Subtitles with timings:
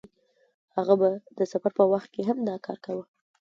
[0.75, 3.03] هغه به د سفر په وخت هم دا کار کاوه.